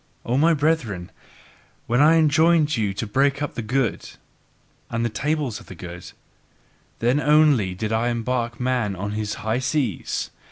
O 0.25 0.35
my 0.35 0.55
brethren, 0.55 1.11
when 1.85 2.01
I 2.01 2.15
enjoined 2.15 2.75
you 2.75 2.91
to 2.91 3.05
break 3.05 3.39
up 3.39 3.53
the 3.53 3.61
good, 3.61 4.09
and 4.89 5.05
the 5.05 5.09
tables 5.09 5.59
of 5.59 5.67
the 5.67 5.75
good, 5.75 6.11
then 6.97 7.19
only 7.21 7.75
did 7.75 7.93
I 7.93 8.07
embark 8.09 8.59
man 8.59 8.95
on 8.95 9.11
his 9.11 9.35
high 9.45 9.59
seas. 9.59 10.31